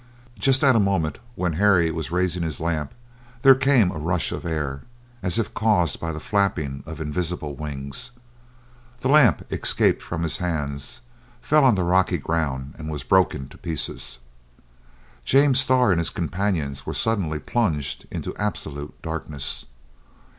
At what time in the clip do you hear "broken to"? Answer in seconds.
13.03-13.59